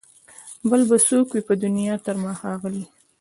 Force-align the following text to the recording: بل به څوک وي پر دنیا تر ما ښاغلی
بل 0.69 0.81
به 0.89 0.97
څوک 1.07 1.27
وي 1.31 1.41
پر 1.47 1.55
دنیا 1.63 1.95
تر 2.05 2.15
ما 2.23 2.31
ښاغلی 2.39 2.83